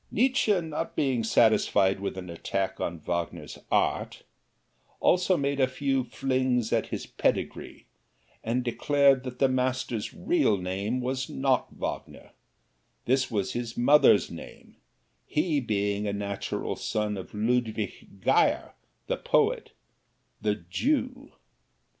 [0.09, 4.23] Nietzsche, not being satisfied with an attack on Wagner's art,
[4.99, 7.85] also made a few flings at his pedigree,
[8.43, 12.31] and declared that the Master's real name was not Wagner:
[13.05, 14.75] this was his mother's name,
[15.27, 18.73] he being a natural son of Ludwig Geyer,
[19.05, 19.69] the poet
[20.41, 21.33] the Jew.